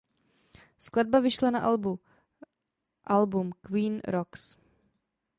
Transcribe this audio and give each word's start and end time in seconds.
Skladba 0.79 1.19
vyšla 1.19 1.49
na 1.51 1.59
albu 1.61 1.99
album 3.03 3.53
"Queen 3.61 4.01
Rocks". 4.07 4.57